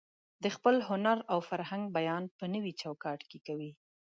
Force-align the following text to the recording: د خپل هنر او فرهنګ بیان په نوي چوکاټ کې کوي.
د 0.43 0.45
خپل 0.55 0.75
هنر 0.89 1.17
او 1.31 1.39
فرهنګ 1.49 1.83
بیان 1.97 2.23
په 2.37 2.45
نوي 2.53 2.73
چوکاټ 2.81 3.19
کې 3.29 3.39
کوي. 3.47 3.71